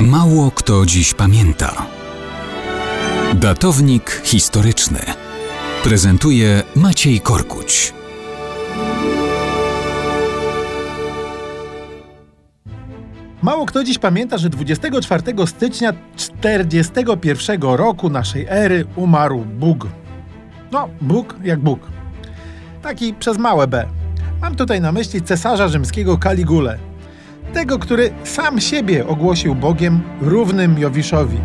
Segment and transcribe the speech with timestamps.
[0.00, 1.86] Mało kto dziś pamięta.
[3.34, 4.98] Datownik historyczny
[5.84, 7.94] prezentuje Maciej Korkuć.
[13.42, 19.86] Mało kto dziś pamięta, że 24 stycznia 41 roku naszej ery umarł Bóg.
[20.72, 21.80] No, Bóg jak Bóg.
[22.82, 23.86] Taki przez małe B.
[24.40, 26.78] Mam tutaj na myśli cesarza rzymskiego Kaligulę.
[27.52, 31.38] Tego, który sam siebie ogłosił Bogiem równym Jowiszowi.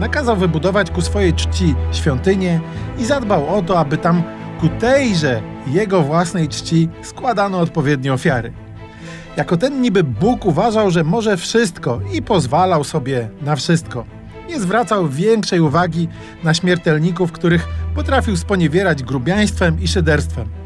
[0.00, 2.60] Nakazał wybudować ku swojej czci świątynię
[2.98, 4.22] i zadbał o to, aby tam
[4.60, 8.52] ku tejże jego własnej czci składano odpowiednie ofiary.
[9.36, 14.04] Jako ten niby Bóg uważał, że może wszystko i pozwalał sobie na wszystko.
[14.48, 16.08] Nie zwracał większej uwagi
[16.44, 20.59] na śmiertelników, których potrafił sponiewierać grubiaństwem i szyderstwem.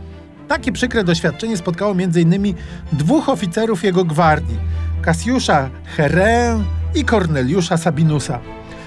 [0.48, 2.54] Takie przykre doświadczenie spotkało m.in.
[2.92, 4.58] dwóch oficerów jego gwardii,
[5.02, 6.62] Kasjusza Herę
[6.94, 8.40] i Korneliusza Sabinusa.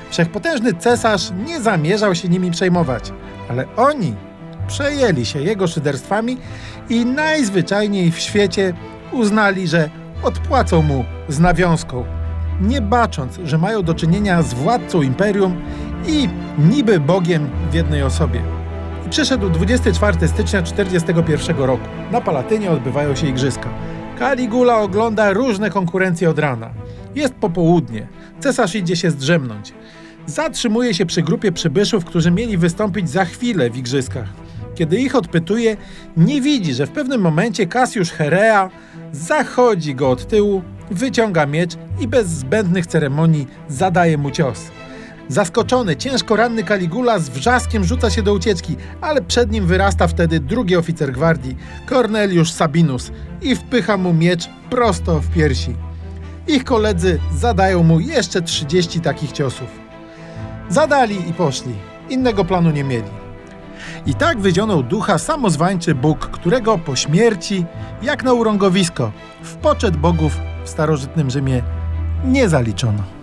[0.10, 3.12] Wszechpotężny cesarz nie zamierzał się nimi przejmować,
[3.50, 4.16] ale oni
[4.68, 6.38] przejęli się jego szyderstwami
[6.90, 8.74] i najzwyczajniej w świecie
[9.12, 9.90] uznali, że
[10.24, 12.06] odpłacą mu z nawiązką,
[12.62, 15.62] nie bacząc, że mają do czynienia z władcą imperium
[16.08, 18.57] i niby Bogiem w jednej osobie.
[19.10, 21.88] Przyszedł 24 stycznia 1941 roku.
[22.12, 23.70] Na Palatynie odbywają się igrzyska.
[24.20, 26.70] Caligula ogląda różne konkurencje od rana.
[27.16, 28.08] Jest popołudnie.
[28.40, 29.74] Cesarz idzie się zdrzemnąć.
[30.26, 34.28] Zatrzymuje się przy grupie przybyszów, którzy mieli wystąpić za chwilę w igrzyskach.
[34.76, 35.78] Kiedy ich odpytuje,
[36.18, 38.70] nie widzi, że w pewnym momencie Cassius Herea
[39.12, 44.72] zachodzi go od tyłu, wyciąga miecz i bez zbędnych ceremonii zadaje mu cios.
[45.30, 50.40] Zaskoczony, ciężko ranny Caligula z wrzaskiem rzuca się do ucieczki, ale przed nim wyrasta wtedy
[50.40, 51.58] drugi oficer gwardii,
[51.90, 53.12] Cornelius Sabinus,
[53.42, 55.76] i wpycha mu miecz prosto w piersi.
[56.48, 59.68] Ich koledzy zadają mu jeszcze 30 takich ciosów.
[60.70, 61.74] Zadali i poszli.
[62.10, 63.10] Innego planu nie mieli.
[64.06, 67.66] I tak wyzionął ducha samozwańczy Bóg, którego po śmierci,
[68.02, 69.12] jak na urągowisko,
[69.44, 71.64] w poczet bogów w starożytnym Rzymie
[72.26, 73.17] nie zaliczono.